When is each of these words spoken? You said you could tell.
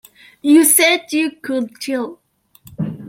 You 0.41 0.63
said 0.65 1.13
you 1.13 1.29
could 1.29 1.79
tell. 1.79 2.19